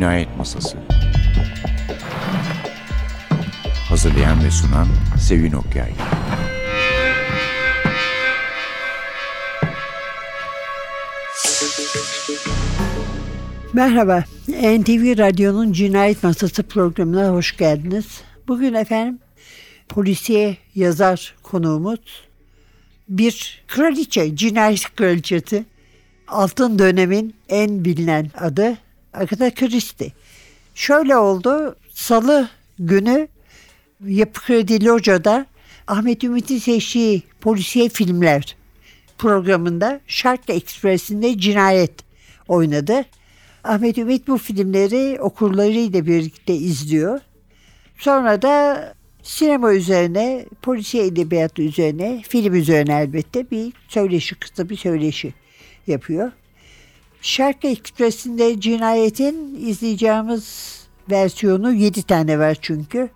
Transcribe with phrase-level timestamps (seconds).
[0.00, 0.78] Cinayet Masası
[3.88, 4.86] Hazırlayan ve sunan
[5.18, 5.92] Sevin Okyay
[13.72, 18.20] Merhaba, NTV Radyo'nun Cinayet Masası programına hoş geldiniz.
[18.48, 19.18] Bugün efendim
[19.88, 22.00] polisiye yazar konuğumuz
[23.08, 25.64] bir kraliçe, cinayet kraliçesi.
[26.28, 28.78] Altın dönemin en bilinen adı
[29.14, 30.12] Agatha Christie.
[30.74, 33.28] Şöyle oldu, salı günü
[34.06, 35.46] Yapı Kredi Loca'da
[35.86, 38.56] Ahmet Ümit'in seçtiği polisiye filmler
[39.18, 41.92] programında Şark Ekspresi'nde cinayet
[42.48, 43.04] oynadı.
[43.64, 47.20] Ahmet Ümit bu filmleri okurlarıyla birlikte izliyor.
[47.98, 55.34] Sonra da sinema üzerine, polisiye edebiyatı üzerine, film üzerine elbette bir söyleşi, kısa bir söyleşi
[55.86, 56.32] yapıyor.
[57.22, 60.76] Şarkı Ekspresi'nde cinayetin izleyeceğimiz
[61.10, 63.08] versiyonu 7 tane var çünkü.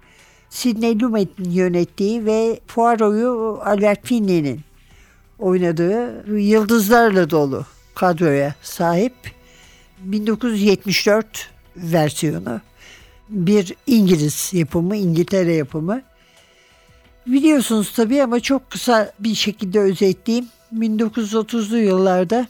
[0.50, 4.60] Sidney Lumet'in yönettiği ve Poirot'u Albert Finney'nin
[5.38, 9.14] oynadığı yıldızlarla dolu kadroya sahip
[9.98, 12.60] 1974 versiyonu.
[13.28, 16.02] Bir İngiliz yapımı, İngiltere yapımı.
[17.26, 20.48] Biliyorsunuz tabii ama çok kısa bir şekilde özetleyeyim.
[20.74, 22.46] 1930'lu yıllarda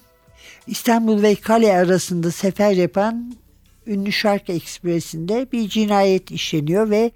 [0.66, 3.34] İstanbul ve Kale arasında sefer yapan
[3.86, 7.10] ünlü Şark Ekspresi'nde bir cinayet işleniyor ve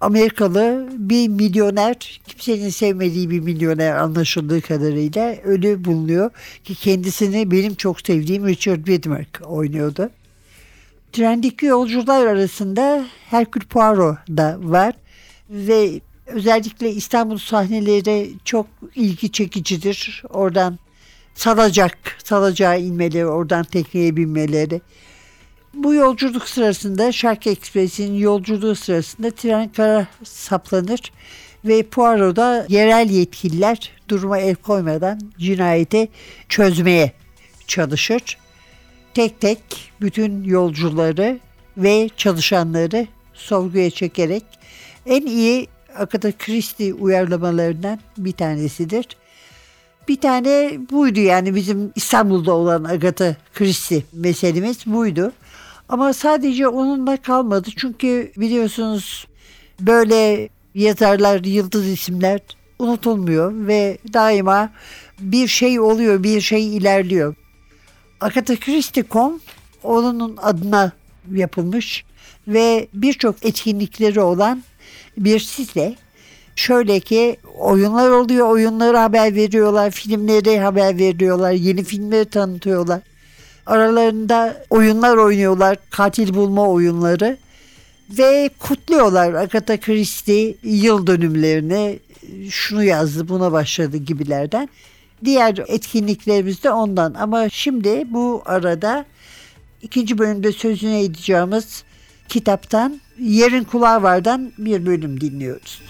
[0.00, 6.30] Amerikalı bir milyoner, kimsenin sevmediği bir milyoner anlaşıldığı kadarıyla ölü bulunuyor.
[6.64, 10.10] Ki kendisini benim çok sevdiğim Richard Widmark oynuyordu.
[11.12, 14.94] Trendeki yolcular arasında Hercule Poirot da var
[15.50, 20.22] ve özellikle İstanbul sahneleri çok ilgi çekicidir.
[20.30, 20.78] Oradan
[21.34, 24.80] salacak, salacağı inmeleri, oradan tekneye binmeleri.
[25.74, 31.12] Bu yolculuk sırasında Şark Ekspresi'nin yolculuğu sırasında tren kara saplanır
[31.64, 36.08] ve Poirot'da yerel yetkililer duruma el koymadan cinayeti
[36.48, 37.12] çözmeye
[37.66, 38.38] çalışır.
[39.14, 39.60] Tek tek
[40.00, 41.38] bütün yolcuları
[41.76, 44.44] ve çalışanları sorguya çekerek
[45.06, 49.06] en iyi Agatha Christie uyarlamalarından bir tanesidir.
[50.08, 55.32] Bir tane buydu yani bizim İstanbul'da olan Agatha Christie meselemiz buydu.
[55.88, 57.70] Ama sadece onunla kalmadı.
[57.76, 59.26] Çünkü biliyorsunuz
[59.80, 62.40] böyle yazarlar, yıldız isimler
[62.78, 64.70] unutulmuyor ve daima
[65.20, 67.34] bir şey oluyor, bir şey ilerliyor.
[68.20, 69.40] Agatha Christie.com
[69.82, 70.92] onun adına
[71.32, 72.04] yapılmış
[72.48, 74.62] ve birçok etkinlikleri olan
[75.18, 75.94] bir site.
[76.56, 83.00] Şöyle ki oyunlar oluyor, oyunları haber veriyorlar, filmleri haber veriyorlar, yeni filmleri tanıtıyorlar.
[83.66, 87.36] Aralarında oyunlar oynuyorlar, katil bulma oyunları
[88.10, 91.98] ve kutluyorlar Agatha Christie yıl dönümlerini
[92.50, 94.68] şunu yazdı buna başladı gibilerden.
[95.24, 99.04] Diğer etkinliklerimiz de ondan ama şimdi bu arada
[99.82, 101.84] ikinci bölümde sözüne edeceğimiz
[102.28, 105.82] kitaptan Yerin Kulağı Var'dan bir bölüm dinliyoruz.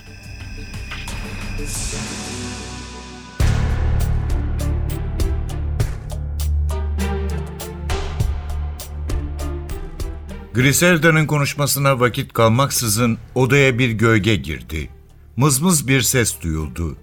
[10.54, 14.88] Griselda'nın konuşmasına vakit kalmaksızın odaya bir gölge girdi.
[15.36, 16.96] Mızmız bir ses duyuldu.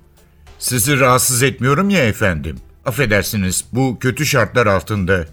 [0.59, 2.57] Sizi rahatsız etmiyorum ya efendim.
[2.85, 5.25] Affedersiniz bu kötü şartlar altında.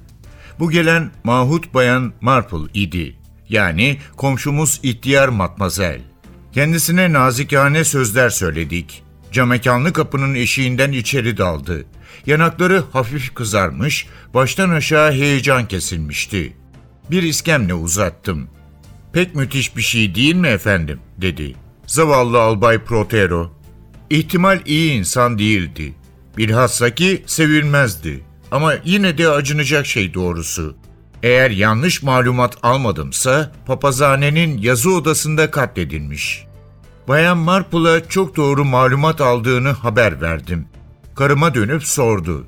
[0.58, 3.16] Bu gelen Mahut Bayan Marple idi.
[3.48, 6.00] Yani komşumuz ihtiyar matmazel.
[6.52, 9.02] Kendisine nazikane sözler söyledik.
[9.32, 11.84] Camekanlı kapının eşiğinden içeri daldı.
[12.26, 16.56] Yanakları hafif kızarmış, baştan aşağı heyecan kesilmişti.
[17.10, 18.48] Bir iskemle uzattım.
[19.12, 21.54] Pek müthiş bir şey değil mi efendim, dedi.
[21.86, 23.52] Zavallı albay Protero.
[24.10, 25.94] İhtimal iyi insan değildi.
[26.36, 28.24] Bilhassa ki sevilmezdi.
[28.50, 30.76] Ama yine de acınacak şey doğrusu.
[31.22, 36.44] Eğer yanlış malumat almadımsa papazhanenin yazı odasında katledilmiş.
[37.08, 40.66] Bayan Marple'a çok doğru malumat aldığını haber verdim.
[41.14, 42.46] Karıma dönüp sordu.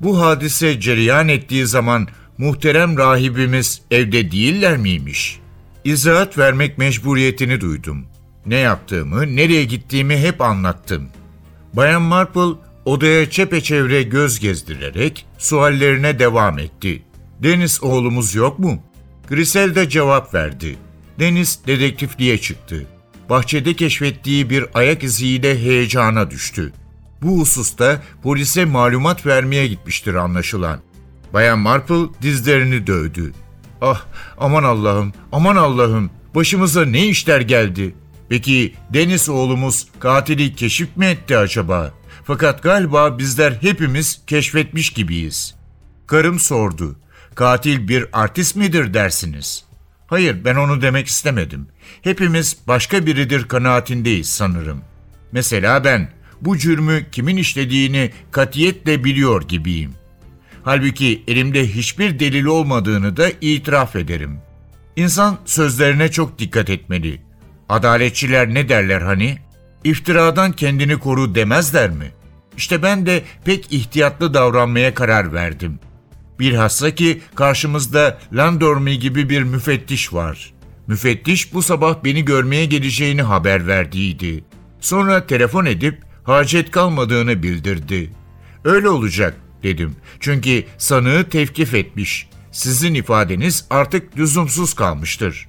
[0.00, 5.40] Bu hadise cereyan ettiği zaman muhterem rahibimiz evde değiller miymiş?
[5.84, 8.06] İzahat vermek mecburiyetini duydum.
[8.46, 11.08] Ne yaptığımı, nereye gittiğimi hep anlattım.
[11.72, 17.02] Bayan Marple odaya çepeçevre göz gezdirerek suallerine devam etti.
[17.42, 18.82] Deniz oğlumuz yok mu?
[19.28, 20.76] Griselda cevap verdi.
[21.18, 22.86] Deniz dedektifliğe çıktı.
[23.30, 26.72] Bahçede keşfettiği bir ayak iziyle heyecana düştü.
[27.22, 30.80] Bu hususta polise malumat vermeye gitmiştir anlaşılan.
[31.32, 33.32] Bayan Marple dizlerini dövdü.
[33.80, 34.04] Ah
[34.38, 36.10] aman Allah'ım, aman Allah'ım.
[36.34, 37.94] Başımıza ne işler geldi?
[38.28, 41.92] Peki Deniz oğlumuz katili keşif mi etti acaba?
[42.24, 45.54] Fakat galiba bizler hepimiz keşfetmiş gibiyiz.
[46.06, 46.96] Karım sordu.
[47.34, 49.64] Katil bir artist midir dersiniz?
[50.06, 51.68] Hayır ben onu demek istemedim.
[52.02, 54.80] Hepimiz başka biridir kanaatindeyiz sanırım.
[55.32, 56.10] Mesela ben
[56.40, 59.94] bu cürmü kimin işlediğini katiyetle biliyor gibiyim.
[60.68, 64.38] Halbuki elimde hiçbir delil olmadığını da itiraf ederim.
[64.96, 67.20] İnsan sözlerine çok dikkat etmeli.
[67.68, 69.38] Adaletçiler ne derler hani?
[69.84, 72.12] İftiradan kendini koru demezler mi?
[72.56, 75.78] İşte ben de pek ihtiyatlı davranmaya karar verdim.
[76.40, 80.52] Bilhassa ki karşımızda Landormi gibi bir müfettiş var.
[80.86, 84.44] Müfettiş bu sabah beni görmeye geleceğini haber verdiydi.
[84.80, 88.12] Sonra telefon edip hacet kalmadığını bildirdi.
[88.64, 89.96] Öyle olacak dedim.
[90.20, 92.28] Çünkü sanığı tevkif etmiş.
[92.52, 95.48] Sizin ifadeniz artık lüzumsuz kalmıştır.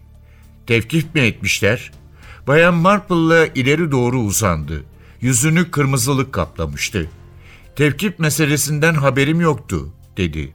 [0.67, 1.91] Tevkif mi etmişler?
[2.47, 4.83] Bayan Marple'la ileri doğru uzandı.
[5.21, 7.09] Yüzünü kırmızılık kaplamıştı.
[7.75, 10.53] Tevkif meselesinden haberim yoktu, dedi.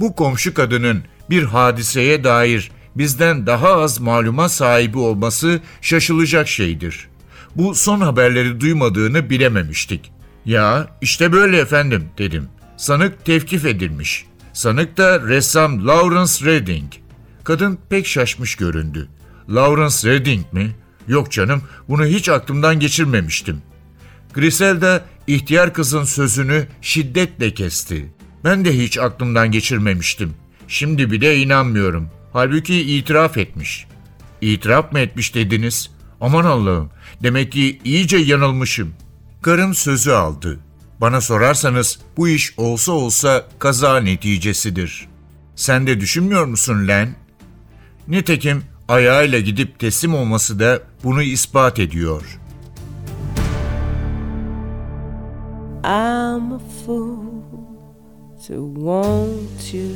[0.00, 7.08] Bu komşu kadının bir hadiseye dair bizden daha az maluma sahibi olması şaşılacak şeydir.
[7.56, 10.12] Bu son haberleri duymadığını bilememiştik.
[10.44, 12.48] Ya işte böyle efendim dedim.
[12.76, 14.26] Sanık tevkif edilmiş.
[14.52, 16.92] Sanık da ressam Lawrence Redding.
[17.44, 19.08] Kadın pek şaşmış göründü.
[19.50, 20.76] Lawrence Redding mi?
[21.08, 23.62] Yok canım bunu hiç aklımdan geçirmemiştim.
[24.34, 28.12] Griselda ihtiyar kızın sözünü şiddetle kesti.
[28.44, 30.34] Ben de hiç aklımdan geçirmemiştim.
[30.68, 32.10] Şimdi bile inanmıyorum.
[32.32, 33.86] Halbuki itiraf etmiş.
[34.40, 35.90] İtiraf mı etmiş dediniz?
[36.20, 36.90] Aman Allah'ım.
[37.22, 38.94] Demek ki iyice yanılmışım.
[39.42, 40.58] Karım sözü aldı.
[41.00, 45.08] Bana sorarsanız bu iş olsa olsa kaza neticesidir.
[45.56, 47.14] Sen de düşünmüyor musun Len?
[48.08, 52.38] Nitekim ayağıyla gidip teslim olması da bunu ispat ediyor.
[55.84, 57.16] I'm a fool
[58.46, 59.90] to want you.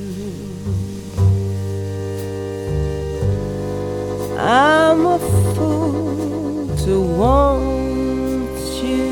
[4.38, 5.19] I'm a
[5.55, 9.10] fool to want you.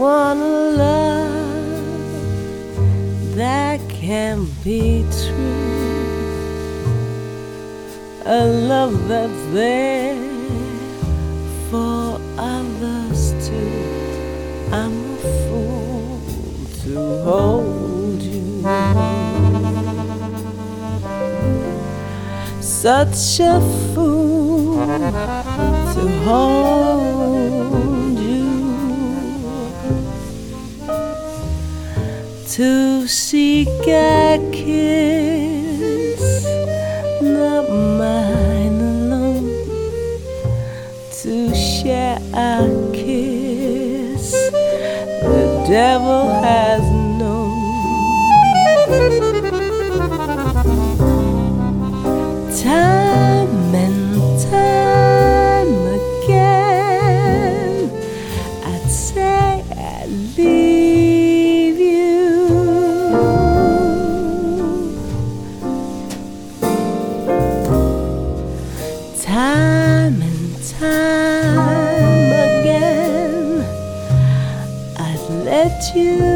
[0.00, 1.34] love
[3.34, 6.14] that can be true.
[8.24, 10.16] A love that's there
[11.68, 14.70] for others too.
[14.70, 15.16] I'm a
[15.48, 16.20] fool
[16.84, 18.62] to hold you.
[22.62, 23.60] Such a
[23.94, 24.86] fool
[25.94, 27.37] to hold
[32.58, 36.20] To seek a kiss,
[37.22, 39.46] not mine alone.
[41.22, 44.32] To share a kiss.
[45.22, 46.82] The devil has
[75.94, 76.27] you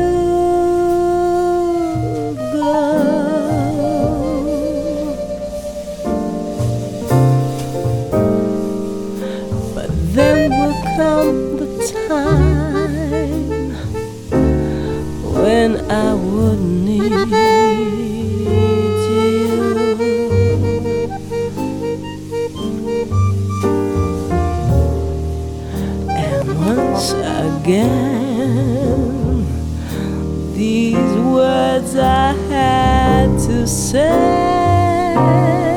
[35.15, 35.72] said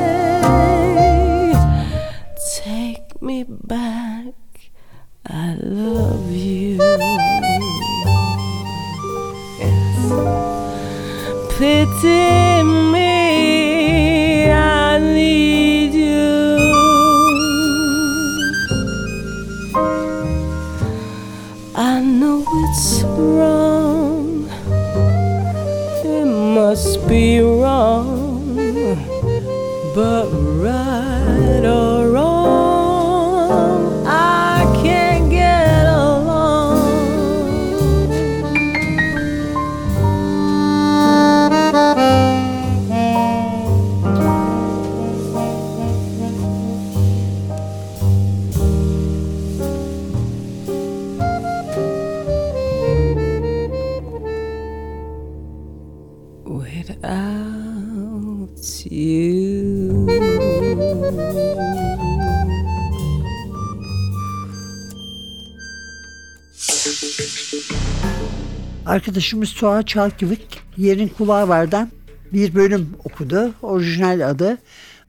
[69.06, 70.40] Arkadaşımız Suha Çalkıvık
[70.76, 71.88] Yerin Kulağı Var'dan
[72.32, 73.54] bir bölüm okudu.
[73.62, 74.58] Orijinal adı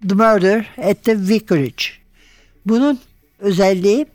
[0.09, 1.83] The Murder at the Vicarage.
[2.65, 2.99] Bunun
[3.39, 4.05] özelliği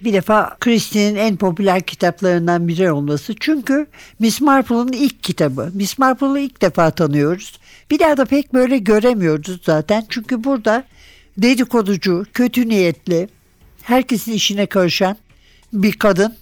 [0.00, 3.34] bir defa Christie'nin en popüler kitaplarından biri olması.
[3.40, 3.86] Çünkü
[4.18, 5.70] Miss Marple'ın ilk kitabı.
[5.74, 7.58] Miss Marple'ı ilk defa tanıyoruz.
[7.90, 10.04] Bir daha da pek böyle göremiyoruz zaten.
[10.08, 10.84] Çünkü burada
[11.38, 13.28] dedikoducu, kötü niyetli,
[13.82, 15.16] herkesin işine karışan
[15.72, 16.34] bir kadın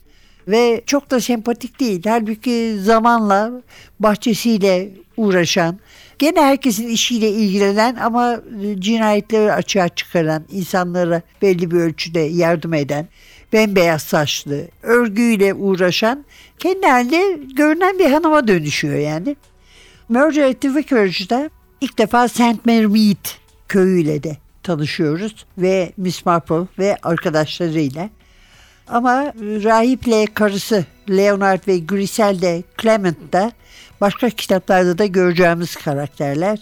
[0.51, 2.03] ve çok da sempatik değil.
[2.07, 3.63] Halbuki zamanla
[4.01, 5.79] bahçesiyle uğraşan,
[6.19, 8.41] gene herkesin işiyle ilgilenen ama
[8.79, 13.09] cinayetleri açığa çıkaran, insanlara belli bir ölçüde yardım eden,
[13.53, 16.25] bembeyaz saçlı, örgüyle uğraşan,
[16.59, 19.37] kendi halinde görünen bir hanıma dönüşüyor yani.
[20.09, 22.67] Murder at the Vicarage'da ilk defa St.
[22.67, 23.15] Mary
[23.69, 28.11] köyüyle de tanışıyoruz ve Miss Marple ve arkadaşlarıyla.
[28.91, 33.53] Ama rahiple karısı Leonard ve Griselda Clement de
[34.01, 36.59] başka kitaplarda da göreceğimiz karakterler.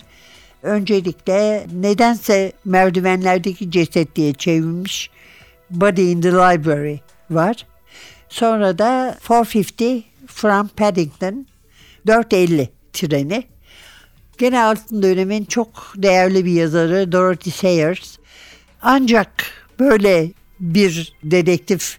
[0.63, 5.11] Öncelikle nedense merdivenlerdeki ceset diye çevrilmiş
[5.71, 6.97] Body in the Library
[7.31, 7.67] var.
[8.29, 11.47] Sonra da 450 from Paddington
[12.07, 13.45] 450 treni.
[14.39, 18.19] Gene altın dönemin çok değerli bir yazarı Dorothy Sayers.
[18.83, 19.31] Ancak
[19.79, 20.31] böyle
[20.61, 21.99] bir dedektif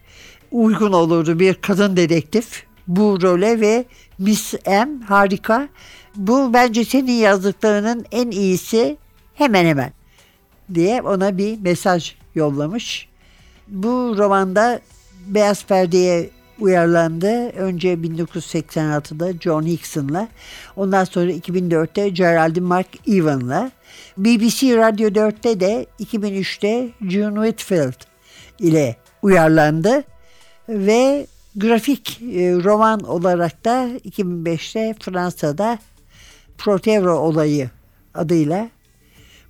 [0.52, 3.84] uygun olurdu bir kadın dedektif bu role ve
[4.18, 5.68] Miss M harika.
[6.16, 8.96] Bu bence senin yazdıklarının en iyisi
[9.34, 9.92] hemen hemen
[10.74, 13.08] diye ona bir mesaj yollamış.
[13.68, 14.80] Bu romanda
[15.26, 16.30] Beyaz Perde'ye
[16.60, 17.48] uyarlandı.
[17.48, 20.28] Önce 1986'da John Hickson'la,
[20.76, 23.70] ondan sonra 2004'te Geraldine Mark Evan'la,
[24.16, 28.06] BBC Radyo 4'te de 2003'te June Whitfield
[28.58, 30.04] ile uyarlandı
[30.70, 35.78] ve grafik e, roman olarak da 2005'te Fransa'da
[36.58, 37.70] Protevro olayı
[38.14, 38.68] adıyla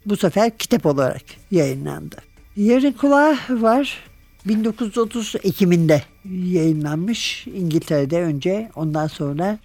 [0.07, 2.17] bu sefer kitap olarak yayınlandı.
[2.57, 4.05] Yarın Kulağı var.
[4.47, 9.59] 1930 Ekim'inde yayınlanmış İngiltere'de önce ondan sonra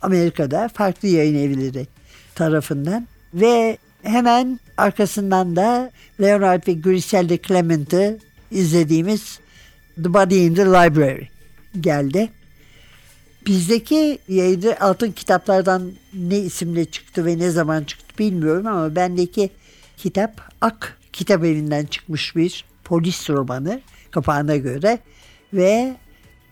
[0.00, 1.86] Amerika'da farklı yayın evleri
[2.34, 5.90] tarafından ve hemen arkasından da
[6.20, 8.18] Leonard ve Griselda Clement'i
[8.50, 9.40] izlediğimiz
[9.96, 11.28] The Body in the Library
[11.80, 12.30] geldi.
[13.46, 19.50] Bizdeki yayını altın kitaplardan ne isimle çıktı ve ne zaman çıktı bilmiyorum ama bendeki
[19.96, 23.80] kitap Ak Kitap Evi'nden çıkmış bir polis romanı
[24.10, 24.98] kapağına göre
[25.52, 25.96] ve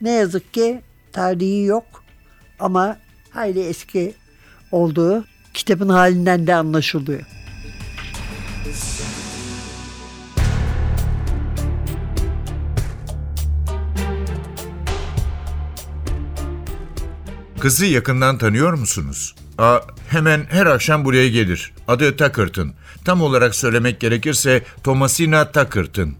[0.00, 0.80] ne yazık ki
[1.12, 2.04] tarihi yok
[2.58, 2.96] ama
[3.30, 4.14] hayli eski
[4.72, 7.22] olduğu kitabın halinden de anlaşılıyor.
[17.60, 19.34] Kızı yakından tanıyor musunuz?
[19.58, 21.72] Aa, hemen her akşam buraya gelir.
[21.88, 22.72] Adı Tuckerton.
[23.04, 26.14] Tam olarak söylemek gerekirse Thomasina Tuckerton.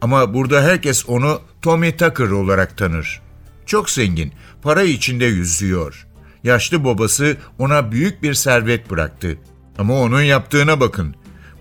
[0.00, 3.20] Ama burada herkes onu Tommy Tucker olarak tanır.
[3.66, 6.06] Çok zengin, para içinde yüzüyor.
[6.44, 9.38] Yaşlı babası ona büyük bir servet bıraktı.
[9.78, 11.14] Ama onun yaptığına bakın.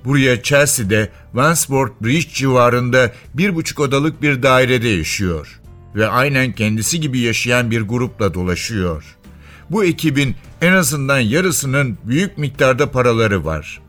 [0.05, 5.60] Buraya Chelsea'de Wandsworth Bridge civarında bir buçuk odalık bir dairede yaşıyor.
[5.96, 9.16] Ve aynen kendisi gibi yaşayan bir grupla dolaşıyor.
[9.71, 13.81] Bu ekibin en azından yarısının büyük miktarda paraları var.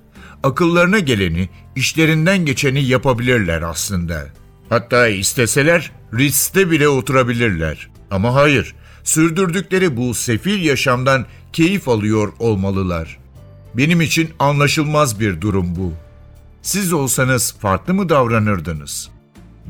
[0.42, 4.26] Akıllarına geleni, işlerinden geçeni yapabilirler aslında.
[4.68, 7.90] Hatta isteseler Ritz'te bile oturabilirler.
[8.10, 13.18] Ama hayır, sürdürdükleri bu sefil yaşamdan keyif alıyor olmalılar.
[13.74, 15.92] Benim için anlaşılmaz bir durum bu.
[16.62, 19.10] Siz olsanız farklı mı davranırdınız?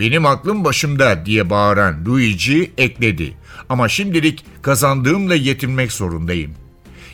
[0.01, 3.35] Benim aklım başımda diye bağıran Luigi ekledi.
[3.69, 6.53] Ama şimdilik kazandığımla yetinmek zorundayım.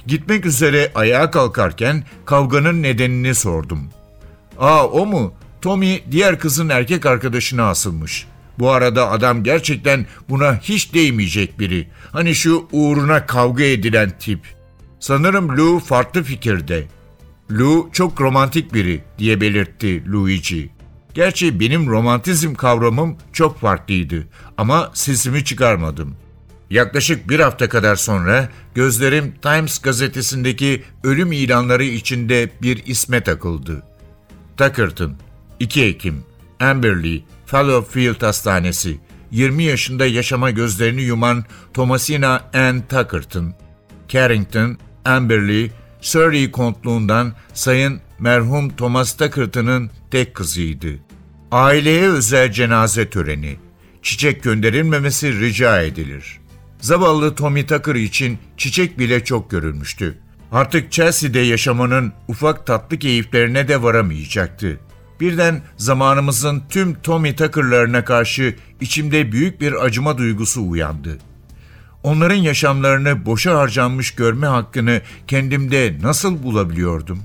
[0.07, 3.81] Gitmek üzere ayağa kalkarken kavganın nedenini sordum.
[4.59, 5.35] Aa o mu?
[5.61, 8.27] Tommy diğer kızın erkek arkadaşına asılmış.
[8.59, 11.89] Bu arada adam gerçekten buna hiç değmeyecek biri.
[12.13, 14.41] Hani şu uğruna kavga edilen tip.
[15.01, 16.87] Sanırım Lou farklı fikirde.
[17.51, 20.71] Lou çok romantik biri diye belirtti Luigi.
[21.15, 24.27] Gerçi benim romantizm kavramım çok farklıydı
[24.59, 26.17] ama sesimi çıkarmadım.
[26.71, 33.83] Yaklaşık bir hafta kadar sonra gözlerim Times gazetesindeki ölüm ilanları içinde bir isme takıldı.
[34.57, 35.17] Tuckerton,
[35.61, 36.25] 2 Ekim,
[36.61, 38.99] Amberley, Fallowfield Hastanesi,
[39.31, 41.45] 20 yaşında yaşama gözlerini yuman
[41.75, 43.55] Thomasina Ann Tuckerton,
[44.09, 50.89] Carrington, Amberley, Surrey kontluğundan Sayın merhum Thomas Tuckerton'ın tek kızıydı.
[51.51, 53.57] Aileye özel cenaze töreni,
[54.03, 56.41] çiçek gönderilmemesi rica edilir.
[56.81, 60.19] Zavallı Tommy Tucker için çiçek bile çok görülmüştü.
[60.53, 64.81] Artık Chelsea'de yaşamanın ufak tatlı keyiflerine de varamayacaktı.
[65.21, 71.19] Birden zamanımızın tüm Tommy Tucker'larına karşı içimde büyük bir acıma duygusu uyandı.
[72.03, 77.23] Onların yaşamlarını boşa harcanmış görme hakkını kendimde nasıl bulabiliyordum?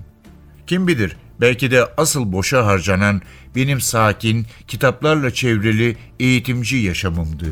[0.67, 3.21] Kim bilir belki de asıl boşa harcanan
[3.55, 7.45] benim sakin, kitaplarla çevrili eğitimci yaşamımdı.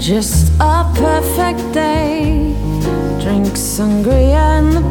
[0.00, 2.54] Just a perfect day.
[3.20, 3.58] Drink
[4.04, 4.27] the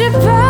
[0.00, 0.49] Such a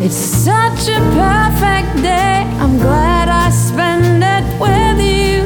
[0.00, 2.46] It's such a perfect day.
[2.60, 5.42] I'm glad I spend it with you.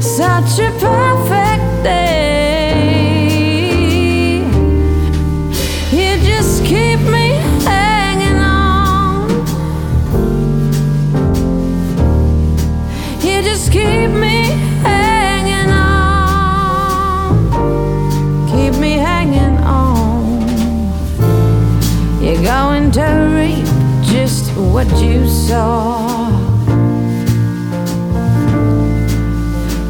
[0.00, 1.17] Such a perfect
[24.78, 26.06] what you sow.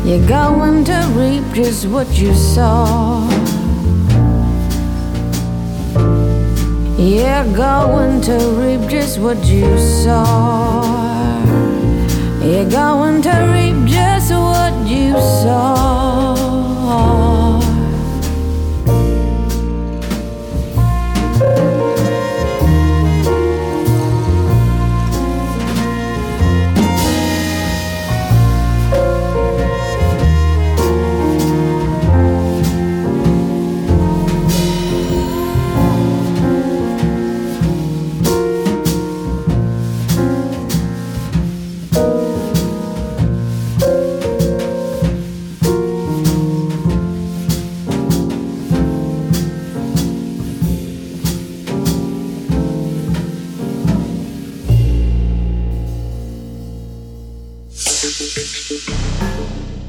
[0.03, 3.29] You're going to reap just what you sow.
[6.97, 10.23] You're going to reap just what you sow.
[12.43, 15.88] You're going to reap just what you sow.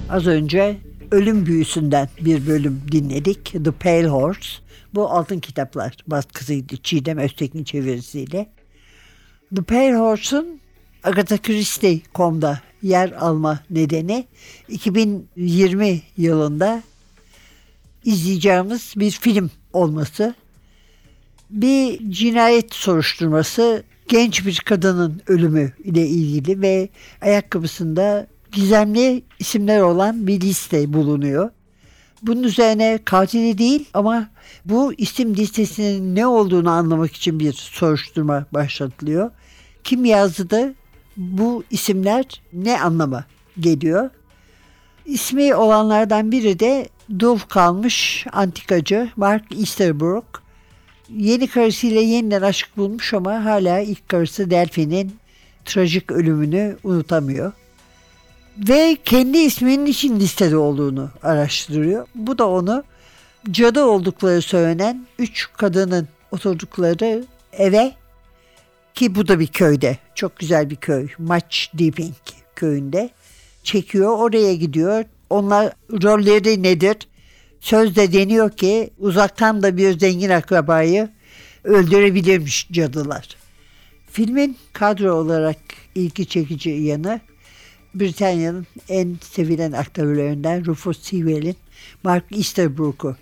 [0.10, 0.78] Az önce
[1.12, 3.46] Ölüm Büyüsü'nden bir bölüm dinledik.
[3.46, 4.50] The Pale Horse.
[4.94, 6.78] Bu Altın Kitaplar baskısıydı.
[6.78, 8.50] Çiğdem Öztekin çevirisiyle.
[9.56, 10.60] The Pale Horse'un
[11.04, 14.26] Agatha Christie.com'da yer alma nedeni
[14.68, 16.84] 2020 yılında
[18.06, 20.36] izleyeceğimiz bir film olması.
[21.50, 26.90] Bir cinayet soruşturması genç bir kadının ölümü ile ilgili ve
[27.22, 31.50] ayakkabısında gizemli isimler olan bir liste bulunuyor.
[32.22, 34.30] Bunun üzerine katili değil ama
[34.66, 39.32] bu isim listesinin ne olduğunu anlamak için bir soruşturma başlatılıyor.
[39.84, 40.74] Kim yazdı da
[41.18, 43.26] bu isimler ne anlama
[43.60, 44.10] geliyor?
[45.06, 50.44] İsmi olanlardan biri de dul kalmış antikacı Mark Easterbrook.
[51.10, 55.16] Yeni karısıyla yeniden aşk bulmuş ama hala ilk karısı Delphi'nin
[55.66, 57.52] trajik ölümünü unutamıyor.
[58.68, 62.08] Ve kendi isminin için listede olduğunu araştırıyor.
[62.16, 62.84] Bu da onu
[63.52, 67.92] cadı oldukları söylenen üç kadının oturdukları eve
[68.94, 69.98] ki bu da bir köyde.
[70.16, 71.08] Çok güzel bir köy.
[71.18, 72.16] Much Deeping
[72.56, 73.10] köyünde.
[73.64, 75.06] Çekiyor oraya gidiyor.
[75.30, 76.98] Onlar rolleri nedir?
[77.60, 81.10] Sözde deniyor ki uzaktan da bir zengin akrabayı
[81.64, 83.28] öldürebilirmiş cadılar.
[84.12, 85.58] Filmin kadro olarak
[85.96, 87.20] ilgi çekici yanı
[87.96, 91.56] Britanya'nın en sevilen aktörlerinden Rufus Sewell'in
[92.04, 93.16] Mark Easterbrook'u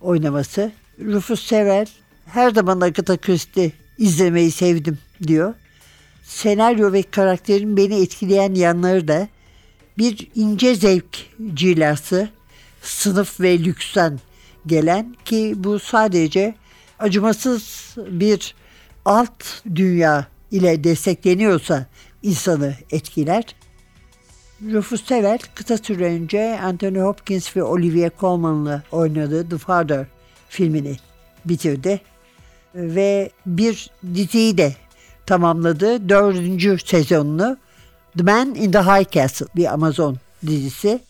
[0.00, 0.72] oynaması.
[1.04, 1.86] Rufus Sewell
[2.26, 5.54] her zaman Agatha Christie izlemeyi sevdim diyor.
[6.24, 9.28] Senaryo ve karakterin beni etkileyen yanları da
[9.98, 11.18] bir ince zevk
[11.54, 12.28] cilası,
[12.82, 14.20] sınıf ve lüksten
[14.66, 16.54] gelen ki bu sadece
[16.98, 18.54] acımasız bir
[19.04, 19.44] alt
[19.74, 21.86] dünya ile destekleniyorsa
[22.22, 23.44] insanı etkiler.
[24.70, 30.06] Rufus Sewell kısa süre önce Anthony Hopkins ve Olivia Colman'la oynadığı The Father
[30.48, 30.96] filmini
[31.44, 32.00] bitirdi.
[32.74, 34.76] Ve bir diziyi de
[35.26, 36.08] tamamladı.
[36.08, 37.56] Dördüncü sezonunu
[38.18, 41.00] The Man in the High Castle bir Amazon dizisi.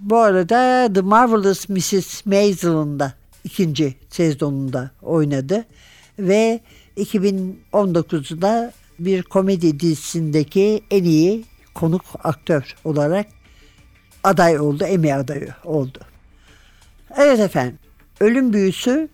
[0.00, 2.26] Bu arada The Marvelous Mrs.
[2.26, 3.12] Maisel'ın da
[3.44, 5.64] ikinci sezonunda oynadı.
[6.18, 6.60] Ve
[6.96, 11.44] 2019'da bir komedi dizisindeki en iyi
[11.76, 13.26] konuk aktör olarak
[14.24, 15.98] aday oldu, Emmy adayı oldu.
[17.16, 17.78] Evet efendim,
[18.20, 19.08] Ölüm Büyüsü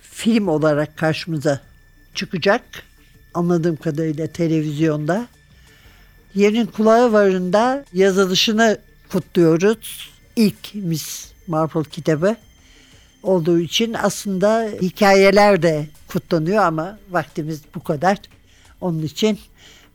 [0.00, 1.60] film olarak karşımıza
[2.14, 2.62] çıkacak.
[3.34, 5.26] Anladığım kadarıyla televizyonda.
[6.34, 10.10] Yerin kulağı varında yazılışını kutluyoruz.
[10.36, 12.36] İlk Miss Marple kitabı
[13.22, 18.18] olduğu için aslında hikayeler de kutlanıyor ama vaktimiz bu kadar.
[18.80, 19.38] Onun için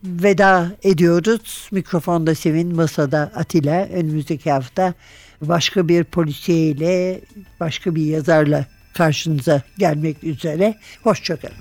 [0.03, 1.69] veda ediyoruz.
[1.71, 3.87] Mikrofonda Sevin, masada Atilla.
[3.93, 4.93] Önümüzdeki hafta
[5.41, 7.21] başka bir polisiye ile
[7.59, 10.75] başka bir yazarla karşınıza gelmek üzere.
[11.03, 11.55] Hoşçakalın.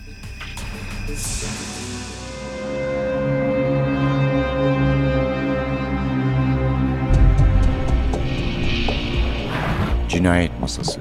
[10.09, 11.01] Cinayet Masası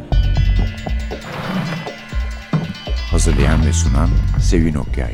[3.12, 4.10] Hazırlayan ve sunan
[4.42, 5.14] Sevin Okyay